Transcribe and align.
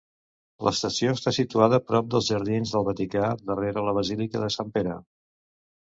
L'estació 0.67 1.11
està 1.17 1.33
situada 1.37 1.79
prop 1.91 2.09
dels 2.15 2.31
Jardins 2.33 2.73
del 2.77 2.89
Vaticà, 2.91 3.31
darrere 3.53 3.87
la 3.91 3.97
basílica 4.03 4.47
de 4.47 4.53
Sant 4.61 4.77
Pere. 4.79 5.03